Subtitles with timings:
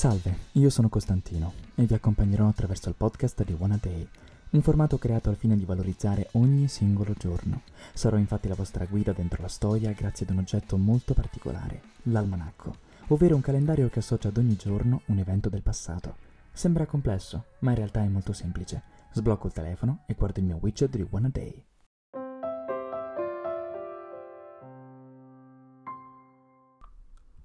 [0.00, 4.08] Salve, io sono Costantino e vi accompagnerò attraverso il podcast di One Day,
[4.52, 7.64] un formato creato al fine di valorizzare ogni singolo giorno.
[7.92, 12.76] Sarò infatti la vostra guida dentro la storia grazie ad un oggetto molto particolare, l'almanacco,
[13.08, 16.16] ovvero un calendario che associa ad ogni giorno un evento del passato.
[16.50, 18.82] Sembra complesso, ma in realtà è molto semplice.
[19.12, 21.62] Sblocco il telefono e guardo il mio widget di One Day.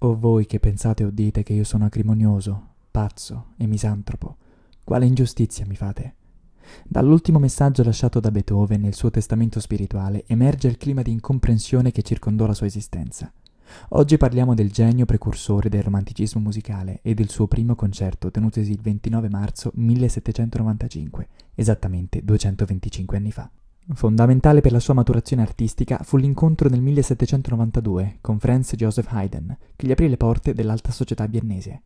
[0.00, 4.36] O voi che pensate o dite che io sono acrimonioso, pazzo e misantropo,
[4.84, 6.16] quale ingiustizia mi fate?
[6.84, 12.02] Dall'ultimo messaggio lasciato da Beethoven nel suo testamento spirituale emerge il clima di incomprensione che
[12.02, 13.32] circondò la sua esistenza.
[13.90, 18.82] Oggi parliamo del genio precursore del romanticismo musicale e del suo primo concerto tenutosi il
[18.82, 23.50] 29 marzo 1795, esattamente 225 anni fa.
[23.94, 29.86] Fondamentale per la sua maturazione artistica fu l'incontro nel 1792 con Franz Joseph Haydn, che
[29.86, 31.82] gli aprì le porte dell'alta società viennese.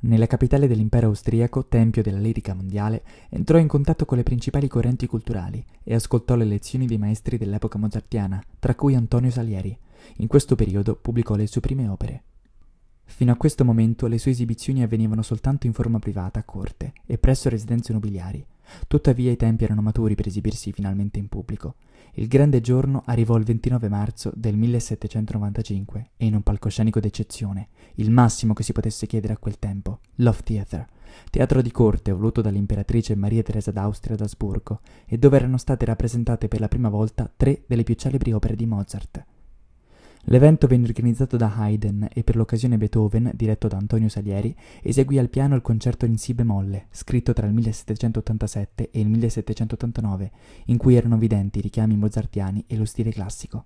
[0.00, 5.06] Nella capitale dell'impero austriaco, tempio della lirica mondiale, entrò in contatto con le principali correnti
[5.06, 9.76] culturali e ascoltò le lezioni dei maestri dell'epoca mozartiana, tra cui Antonio Salieri.
[10.16, 12.24] In questo periodo pubblicò le sue prime opere.
[13.04, 17.16] Fino a questo momento le sue esibizioni avvenivano soltanto in forma privata a corte e
[17.16, 18.44] presso residenze nobiliari.
[18.86, 21.76] Tuttavia i tempi erano maturi per esibirsi finalmente in pubblico.
[22.14, 28.10] Il grande giorno arrivò il 29 marzo del 1795 e in un palcoscenico d'eccezione, il
[28.10, 30.86] massimo che si potesse chiedere a quel tempo, Love Theatre,
[31.30, 36.60] teatro di corte voluto dall'imperatrice Maria Teresa d'Austria d'Asburgo e dove erano state rappresentate per
[36.60, 39.24] la prima volta tre delle più celebri opere di Mozart.
[40.30, 45.30] L'evento venne organizzato da Haydn e per l'occasione Beethoven, diretto da Antonio Salieri, eseguì al
[45.30, 50.30] piano il concerto in Si bemolle, scritto tra il 1787 e il 1789,
[50.66, 53.64] in cui erano evidenti i richiami mozartiani e lo stile classico.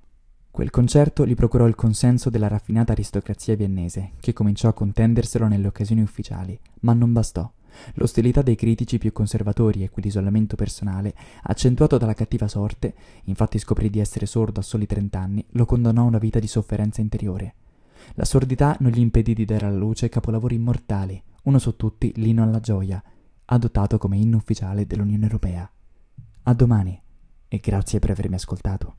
[0.52, 5.66] Quel concerto gli procurò il consenso della raffinata aristocrazia viennese, che cominciò a contenderselo nelle
[5.66, 7.50] occasioni ufficiali, ma non bastò.
[7.95, 12.94] L'ostilità dei critici più conservatori e quell'isolamento personale, accentuato dalla cattiva sorte,
[13.25, 17.00] infatti scoprì di essere sordo a soli trent'anni, lo condannò a una vita di sofferenza
[17.00, 17.55] interiore.
[18.15, 22.43] La sordità non gli impedì di dare alla luce capolavori immortali, uno su tutti l'Inno
[22.43, 23.03] alla gioia,
[23.47, 25.71] adottato come inno ufficiale dell'Unione Europea.
[26.44, 27.00] A domani
[27.49, 28.97] e grazie per avermi ascoltato.